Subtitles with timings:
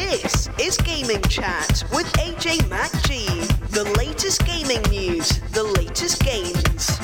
[0.00, 3.68] This is Gaming Chat with AJ MacG.
[3.70, 6.96] The latest gaming news, the latest games.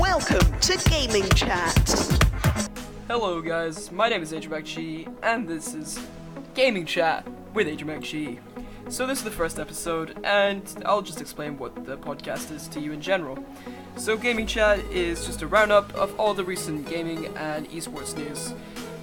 [0.00, 1.76] Welcome to Gaming Chat.
[3.06, 6.00] Hello guys, my name is AJ MacG, and this is
[6.54, 8.38] Gaming Chat with AJ MacG.
[8.88, 12.80] So this is the first episode, and I'll just explain what the podcast is to
[12.80, 13.44] you in general.
[13.96, 18.52] So Gaming Chat is just a roundup of all the recent gaming and esports news.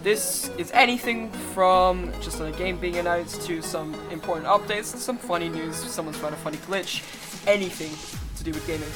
[0.04, 5.48] This is anything from just a game being announced to some important updates, some funny
[5.48, 7.02] news, someone's found a funny glitch,
[7.48, 7.92] anything
[8.38, 8.90] to do with gaming.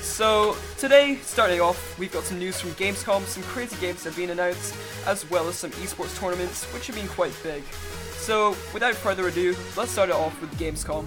[0.00, 4.16] So today, starting off, we've got some news from Gamescom, some crazy games that have
[4.16, 4.74] been announced,
[5.06, 7.62] as well as some esports tournaments, which have been quite big.
[8.14, 11.06] So without further ado, let's start it off with Gamescom.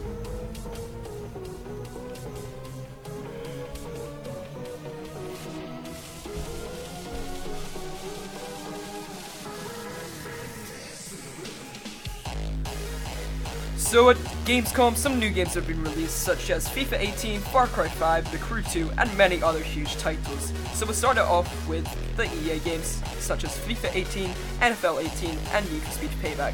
[13.91, 17.89] So at Gamescom, some new games have been released, such as FIFA 18, Far Cry
[17.89, 20.53] 5, The Crew 2, and many other huge titles.
[20.71, 24.29] So we'll start it off with the EA games, such as FIFA 18,
[24.61, 26.53] NFL 18, and Need for Speed Payback.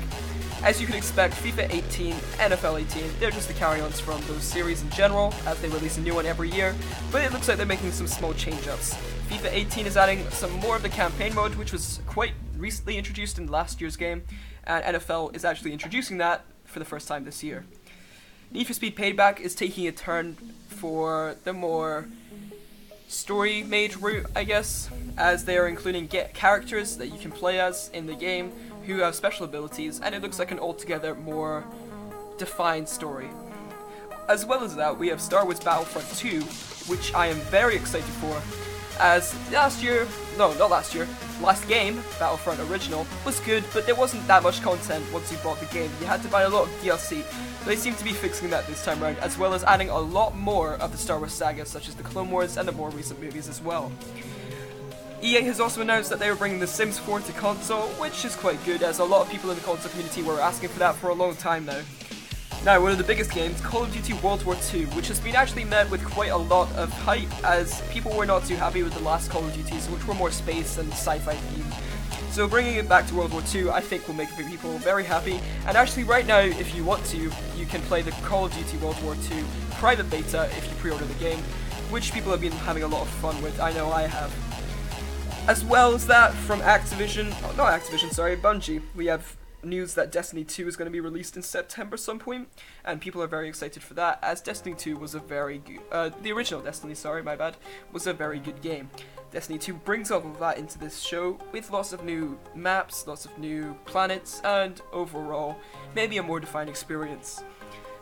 [0.63, 4.81] As you can expect, FIFA 18, NFL 18, they're just the carry-ons from those series
[4.81, 6.73] in general, as they release a new one every year,
[7.11, 8.95] but it looks like they're making some small change-ups.
[9.29, 13.37] FIFA 18 is adding some more of the campaign mode, which was quite recently introduced
[13.37, 14.23] in last year's game,
[14.63, 17.65] and NFL is actually introducing that for the first time this year.
[18.51, 20.37] Need for Speed Payback is taking a turn
[20.69, 22.07] for the more
[23.07, 27.59] story made route, I guess, as they are including get characters that you can play
[27.59, 28.51] as in the game
[28.85, 31.65] who have special abilities, and it looks like an altogether more
[32.37, 33.29] defined story.
[34.29, 36.41] As well as that, we have Star Wars Battlefront 2,
[36.91, 38.41] which I am very excited for,
[38.99, 41.07] as last year, no, not last year,
[41.41, 45.59] last game, Battlefront Original, was good, but there wasn't that much content once you bought
[45.59, 45.89] the game.
[45.99, 47.23] You had to buy a lot of DLC.
[47.65, 50.35] They seem to be fixing that this time around, as well as adding a lot
[50.35, 53.21] more of the Star Wars saga, such as the Clone Wars and the more recent
[53.21, 53.91] movies as well.
[55.21, 58.35] EA has also announced that they are bringing The Sims 4 to console, which is
[58.35, 60.95] quite good, as a lot of people in the console community were asking for that
[60.95, 61.81] for a long time now.
[62.65, 65.35] Now, one of the biggest games, Call of Duty World War II, which has been
[65.35, 68.93] actually met with quite a lot of hype, as people were not too happy with
[68.93, 72.31] the last Call of Duties, which were more space and sci-fi themed.
[72.33, 75.39] So bringing it back to World War II, I think will make people very happy.
[75.65, 78.77] And actually, right now, if you want to, you can play the Call of Duty
[78.77, 79.43] World War II
[79.75, 81.39] private beta if you pre-order the game,
[81.89, 83.59] which people have been having a lot of fun with.
[83.61, 84.33] I know I have.
[85.47, 90.11] As well as that, from Activision, oh, not Activision, sorry, Bungie, we have news that
[90.11, 92.47] Destiny 2 is going to be released in September some point,
[92.85, 96.09] and people are very excited for that, as Destiny 2 was a very good, uh,
[96.21, 97.57] the original Destiny, sorry, my bad,
[97.91, 98.89] was a very good game.
[99.31, 103.25] Destiny 2 brings all of that into this show, with lots of new maps, lots
[103.25, 105.57] of new planets, and overall,
[105.95, 107.43] maybe a more defined experience.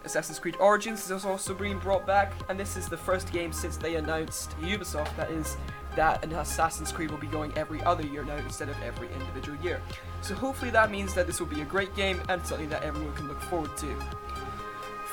[0.05, 3.75] Assassin's Creed Origins is also being brought back, and this is the first game since
[3.75, 5.57] they announced Ubisoft, that is,
[5.95, 9.57] that an Assassin's Creed will be going every other year now instead of every individual
[9.63, 9.81] year.
[10.21, 13.13] So hopefully that means that this will be a great game and something that everyone
[13.15, 13.95] can look forward to.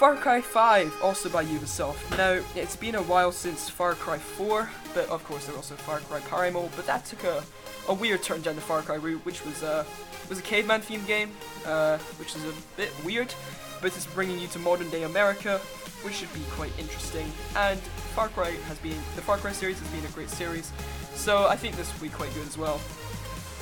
[0.02, 2.18] Far Cry 5, also by Ubisoft.
[2.18, 5.80] Now, it's been a while since Far Cry 4, but of course there was also
[5.82, 7.44] Far Cry Primal, but that took a,
[7.88, 9.86] a weird turn down the Far Cry route, which was a,
[10.28, 11.30] was a caveman themed game,
[11.66, 13.32] uh, which is a bit weird,
[13.80, 15.58] but it's bringing you to modern day America,
[16.02, 17.30] which should be quite interesting.
[17.54, 17.80] And
[18.12, 20.70] Far Cry has been, the Far Cry series has been a great series,
[21.14, 22.78] so I think this will be quite good as well.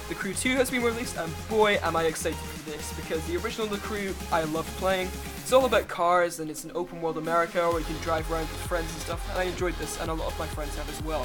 [0.09, 3.37] The Crew 2 has been released, and boy am I excited for this, because the
[3.37, 5.09] original The Crew I loved playing.
[5.37, 8.49] It's all about cars, and it's an open world America where you can drive around
[8.49, 10.91] with friends and stuff, and I enjoyed this, and a lot of my friends have
[10.91, 11.25] as well.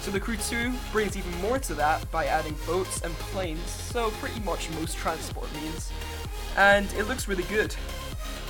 [0.00, 4.10] So The Crew 2 brings even more to that by adding boats and planes, so
[4.12, 5.92] pretty much most transport means.
[6.56, 7.76] And it looks really good.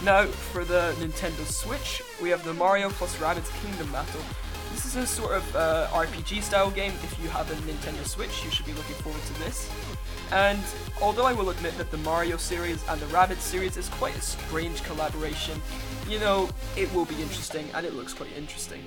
[0.04, 4.20] Now, for the Nintendo Switch, we have the Mario plus Rabbids Kingdom Battle.
[4.72, 6.90] This is a sort of uh, RPG style game.
[7.04, 9.70] If you have a Nintendo Switch, you should be looking forward to this.
[10.32, 10.58] And
[11.00, 14.20] although I will admit that the Mario series and the Rabbids series is quite a
[14.20, 15.62] strange collaboration,
[16.08, 18.84] you know, it will be interesting and it looks quite interesting.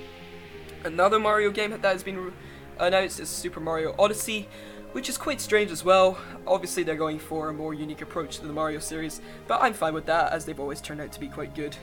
[0.83, 2.33] Another Mario game that has been
[2.79, 4.47] announced is Super Mario Odyssey,
[4.91, 6.17] which is quite strange as well.
[6.47, 9.93] Obviously, they're going for a more unique approach to the Mario series, but I'm fine
[9.93, 11.75] with that as they've always turned out to be quite good.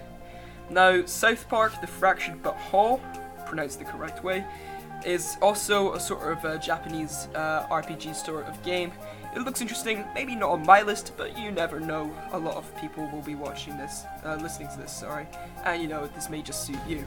[0.70, 3.00] Now, South Park The Fractured But Whole,
[3.46, 4.44] pronounced the correct way,
[5.04, 8.92] is also a sort of a Japanese uh, RPG sort of game.
[9.34, 12.14] It looks interesting, maybe not on my list, but you never know.
[12.32, 15.26] A lot of people will be watching this, uh, listening to this, sorry,
[15.64, 17.04] and you know, this may just suit you.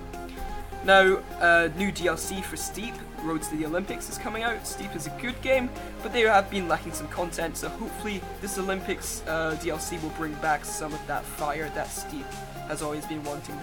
[0.83, 2.93] Now, uh, new DLC for Steep,
[3.23, 4.65] Road to the Olympics, is coming out.
[4.65, 5.69] Steep is a good game,
[6.01, 10.33] but they have been lacking some content, so hopefully this Olympics uh, DLC will bring
[10.35, 12.25] back some of that fire that Steep
[12.67, 13.57] has always been wanting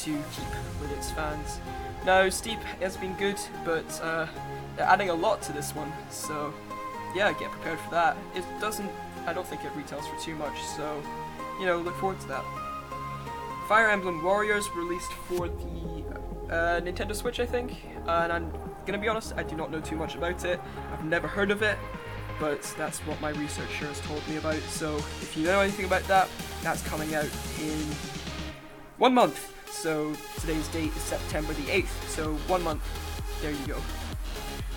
[0.00, 1.60] to keep with its fans.
[2.04, 4.26] Now, Steep has been good, but uh,
[4.76, 6.52] they're adding a lot to this one, so
[7.16, 8.14] yeah, get prepared for that.
[8.34, 8.90] It doesn't,
[9.26, 11.02] I don't think it retails for too much, so
[11.58, 12.44] you know, look forward to that.
[13.66, 16.04] Fire Emblem Warriors released for the
[16.50, 18.52] uh, Nintendo Switch, I think, and I'm
[18.84, 20.60] gonna be honest, I do not know too much about it.
[20.92, 21.78] I've never heard of it,
[22.38, 24.60] but that's what my researcher has told me about.
[24.68, 26.28] So if you know anything about that,
[26.62, 27.30] that's coming out
[27.62, 27.80] in
[28.98, 29.54] one month.
[29.70, 32.82] So today's date is September the 8th, so one month.
[33.40, 33.78] There you go.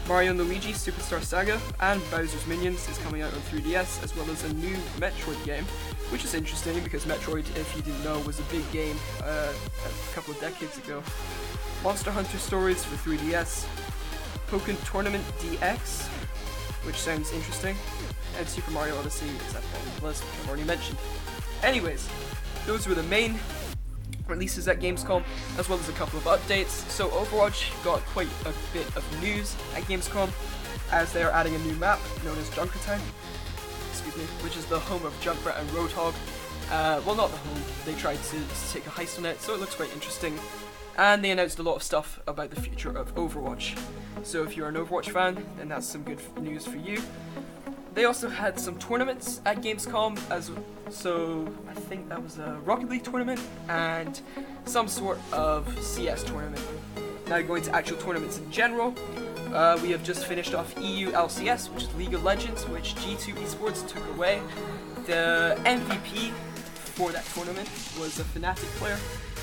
[0.10, 4.28] Mario & Luigi Superstar Saga and Bowser's Minions is coming out on 3DS, as well
[4.32, 5.64] as a new Metroid game,
[6.10, 10.16] which is interesting because Metroid, if you didn't know, was a big game uh, a
[10.16, 11.04] couple of decades ago.
[11.84, 13.68] Monster Hunter Stories for 3DS,
[14.50, 16.08] Pokken Tournament DX,
[16.88, 17.76] which sounds interesting,
[18.40, 20.98] and Super Mario Odyssey is at the bottom of the list, which I've already mentioned.
[21.62, 22.10] Anyways,
[22.66, 23.36] those were the main
[24.30, 25.24] releases at Gamescom,
[25.58, 26.70] as well as a couple of updates.
[26.90, 30.30] So Overwatch got quite a bit of news at Gamescom,
[30.92, 33.00] as they are adding a new map known as Junkertown,
[33.90, 36.14] excuse me, which is the home of Junkrat and Roadhog.
[36.72, 37.62] Uh, well, not the home.
[37.86, 40.38] They tried to, to take a heist on it, so it looks quite interesting.
[40.98, 43.80] And they announced a lot of stuff about the future of Overwatch.
[44.24, 47.02] So if you're an Overwatch fan, then that's some good news for you.
[48.00, 50.50] They also had some tournaments at Gamescom, as
[50.90, 54.22] so I think that was a Rocket League tournament and
[54.64, 56.66] some sort of CS tournament.
[57.28, 58.96] Now going to actual tournaments in general,
[59.54, 63.34] uh, we have just finished off EU LCS, which is League of Legends, which G2
[63.34, 64.40] Esports took away.
[65.06, 66.32] The MVP
[66.96, 67.68] for that tournament
[68.00, 68.98] was a Fnatic player.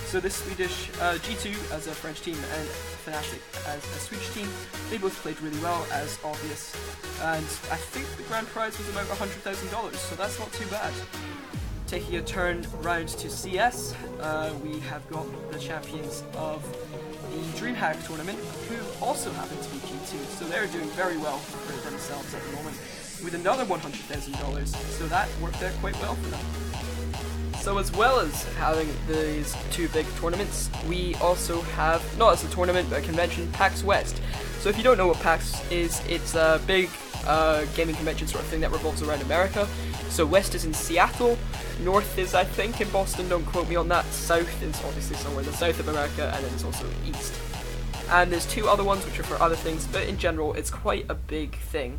[0.06, 2.68] So this Swedish uh, G2 as a French team and
[3.04, 4.48] Fnatic as a Swedish team,
[4.88, 6.72] they both played really well, as obvious.
[7.22, 10.92] And I think the grand prize was about $100,000, so that's not too bad.
[11.88, 16.62] Taking a turn round to CS, uh, we have got the champions of
[17.32, 18.38] the DreamHack tournament,
[18.68, 22.52] who also happen to be G2, so they're doing very well for themselves at the
[22.52, 22.76] moment,
[23.24, 26.95] with another $100,000, so that worked out quite well for them.
[27.66, 32.48] So as well as having these two big tournaments, we also have, not as a
[32.48, 34.22] tournament, but a convention, PAX West.
[34.60, 36.88] So if you don't know what PAX is, it's a big
[37.26, 39.66] uh, gaming convention sort of thing that revolves around America.
[40.10, 41.36] So West is in Seattle,
[41.80, 45.42] North is I think in Boston, don't quote me on that, South is obviously somewhere
[45.42, 47.34] in the south of America, and then there's also East.
[48.10, 51.06] And there's two other ones which are for other things, but in general it's quite
[51.08, 51.98] a big thing.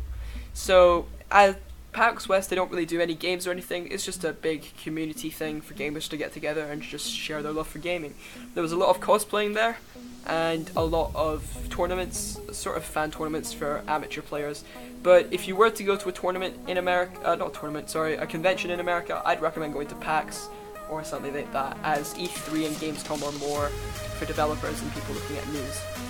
[0.54, 1.60] So at
[1.98, 3.88] PAX West, they don't really do any games or anything.
[3.90, 7.50] It's just a big community thing for gamers to get together and just share their
[7.50, 8.14] love for gaming.
[8.54, 9.78] There was a lot of cosplaying there,
[10.24, 14.62] and a lot of tournaments, sort of fan tournaments for amateur players.
[15.02, 18.14] But if you were to go to a tournament in America, uh, not tournament, sorry,
[18.14, 20.48] a convention in America, I'd recommend going to PAX
[20.88, 23.70] or something like that, as E3 and Gamescom are more
[24.18, 26.07] for developers and people looking at news.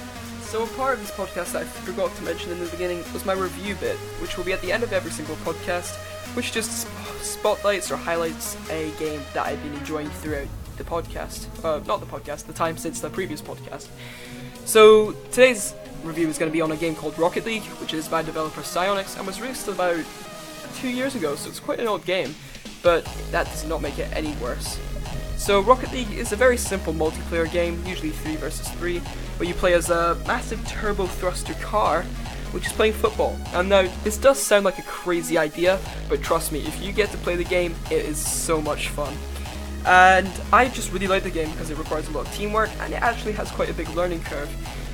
[0.49, 3.27] So a part of this podcast that I forgot to mention in the beginning was
[3.27, 5.95] my review bit, which will be at the end of every single podcast,
[6.35, 6.89] which just
[7.21, 10.49] spotlights or highlights a game that I've been enjoying throughout
[10.79, 11.49] the podcast.
[11.63, 13.89] Uh, not the podcast, the time since the previous podcast.
[14.65, 18.09] So today's review is going to be on a game called Rocket League, which is
[18.09, 20.03] by developer Psyonix and was released about
[20.77, 22.35] two years ago, so it's quite an old game,
[22.83, 24.79] but that does not make it any worse.
[25.39, 29.55] So Rocket League is a very simple multiplayer game, usually 3 versus 3, where you
[29.55, 32.03] play as a massive turbo thruster car,
[32.51, 33.39] which is playing football.
[33.55, 35.79] And now, this does sound like a crazy idea,
[36.09, 39.15] but trust me, if you get to play the game, it is so much fun.
[39.87, 42.93] And I just really like the game because it requires a lot of teamwork, and
[42.93, 44.51] it actually has quite a big learning curve.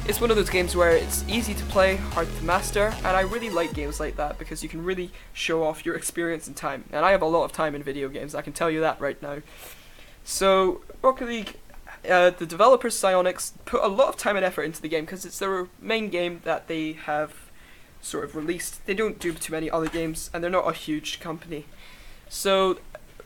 [0.07, 3.23] It's one of those games where it's easy to play, hard to master, and I
[3.23, 6.85] really like games like that because you can really show off your experience and time.
[6.93, 9.01] And I have a lot of time in video games, I can tell you that
[9.01, 9.39] right now.
[10.25, 11.57] So, Rocket League,
[12.09, 15.25] uh, the developers Psyonix put a lot of time and effort into the game because
[15.27, 17.35] it's their main game that they have
[18.01, 18.85] sort of released.
[18.87, 21.67] They don't do too many other games, and they're not a huge company.
[22.29, 22.79] So,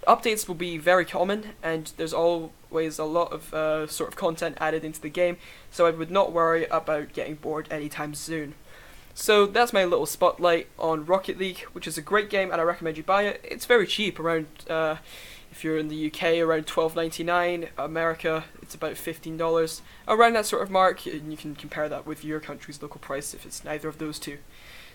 [0.06, 4.58] updates will be very common, and there's always a lot of uh, sort of content
[4.60, 5.36] added into the game,
[5.70, 8.54] so I would not worry about getting bored anytime soon.
[9.20, 12.64] So that's my little spotlight on Rocket League, which is a great game, and I
[12.64, 13.40] recommend you buy it.
[13.42, 14.98] It's very cheap, around uh,
[15.50, 17.68] If you're in the UK, around $12.99.
[17.76, 19.80] America, it's about $15.
[20.06, 23.34] Around that sort of mark, and you can compare that with your country's local price
[23.34, 24.38] if it's neither of those two.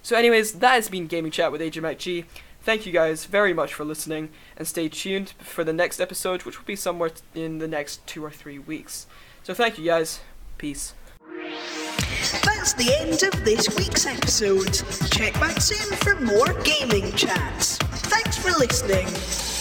[0.01, 2.23] So, anyways, that has been Gaming Chat with AJ MacG.
[2.61, 6.57] Thank you guys very much for listening, and stay tuned for the next episode, which
[6.57, 9.05] will be somewhere in the next two or three weeks.
[9.43, 10.21] So, thank you guys.
[10.57, 10.93] Peace.
[12.63, 14.71] That's the end of this week's episode.
[15.11, 17.77] Check back soon for more gaming chats.
[17.77, 19.52] Thanks for listening.